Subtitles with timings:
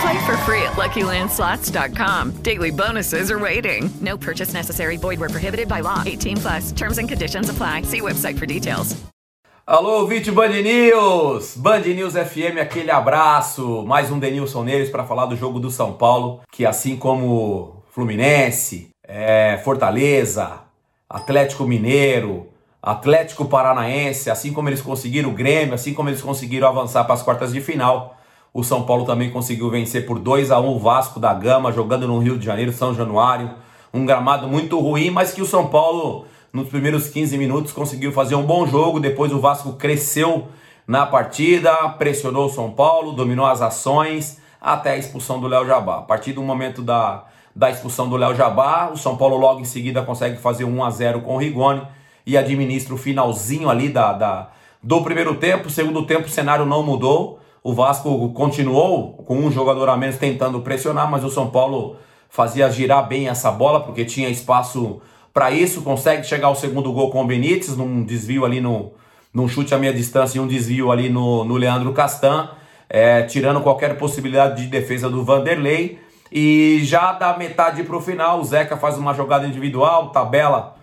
[0.00, 2.42] Play for free at LuckyLandSlots.com.
[2.42, 3.90] Daily bonuses are waiting.
[4.00, 4.96] No purchase necessary.
[4.96, 6.02] Void where prohibited by law.
[6.04, 6.72] 18 plus.
[6.72, 7.82] Terms and conditions apply.
[7.82, 8.96] See website for details.
[9.68, 11.56] Alô, ouvinte Band News!
[11.56, 13.84] Band News FM, aquele abraço.
[13.84, 18.90] Mais um Denilson neles para falar do jogo do São Paulo, que assim como Fluminense,
[19.02, 20.60] é, Fortaleza,
[21.10, 22.46] Atlético Mineiro,
[22.80, 27.22] Atlético Paranaense, assim como eles conseguiram o Grêmio, assim como eles conseguiram avançar para as
[27.24, 28.15] quartas de final,
[28.56, 32.08] o São Paulo também conseguiu vencer por 2 a 1 o Vasco da Gama, jogando
[32.08, 33.50] no Rio de Janeiro, São Januário.
[33.92, 38.34] Um gramado muito ruim, mas que o São Paulo, nos primeiros 15 minutos, conseguiu fazer
[38.34, 38.98] um bom jogo.
[38.98, 40.48] Depois o Vasco cresceu
[40.86, 45.98] na partida, pressionou o São Paulo, dominou as ações, até a expulsão do Léo Jabá.
[45.98, 49.66] A partir do momento da, da expulsão do Léo Jabá, o São Paulo logo em
[49.66, 51.82] seguida consegue fazer 1 a 0 com o Rigoni
[52.24, 54.48] e administra o finalzinho ali da, da,
[54.82, 55.68] do primeiro tempo.
[55.68, 57.38] Segundo tempo, o cenário não mudou.
[57.66, 61.96] O Vasco continuou com um jogador a menos tentando pressionar, mas o São Paulo
[62.28, 65.02] fazia girar bem essa bola porque tinha espaço
[65.34, 65.82] para isso.
[65.82, 68.92] Consegue chegar ao segundo gol com o Benítez, num desvio ali no
[69.34, 72.50] num chute a meia distância e um desvio ali no, no Leandro Castan,
[72.88, 75.98] é, tirando qualquer possibilidade de defesa do Vanderlei.
[76.30, 80.75] E já da metade para o final, o Zeca faz uma jogada individual, tabela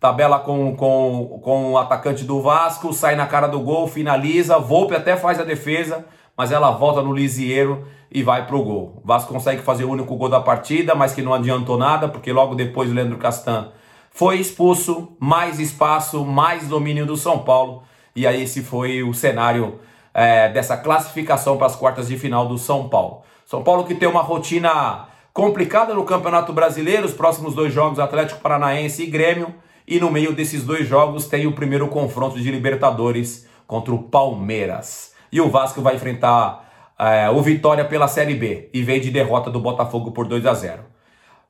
[0.00, 4.94] tabela com, com, com o atacante do Vasco, sai na cara do gol, finaliza, Volpe
[4.94, 9.00] até faz a defesa, mas ela volta no Lisieiro e vai pro gol.
[9.04, 12.32] O Vasco consegue fazer o único gol da partida, mas que não adiantou nada, porque
[12.32, 13.68] logo depois o Leandro Castan
[14.10, 17.82] foi expulso, mais espaço, mais domínio do São Paulo,
[18.16, 19.78] e aí esse foi o cenário
[20.14, 23.22] é, dessa classificação para as quartas de final do São Paulo.
[23.44, 28.40] São Paulo que tem uma rotina complicada no Campeonato Brasileiro, os próximos dois jogos Atlético
[28.40, 29.54] Paranaense e Grêmio,
[29.86, 35.14] e no meio desses dois jogos tem o primeiro confronto de Libertadores contra o Palmeiras.
[35.32, 39.50] E o Vasco vai enfrentar é, o Vitória pela Série B e vem de derrota
[39.50, 40.82] do Botafogo por 2 a 0.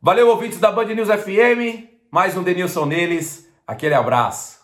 [0.00, 1.88] Valeu, ouvintes da Band News FM.
[2.10, 3.48] Mais um Denilson neles.
[3.66, 4.59] Aquele abraço.